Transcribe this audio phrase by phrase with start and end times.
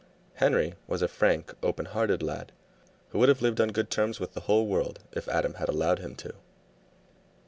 [0.33, 2.51] Henry was a frank, open hearted lad
[3.09, 5.99] who would have lived on good terms with the whole world if Adam had allowed
[5.99, 6.33] him to.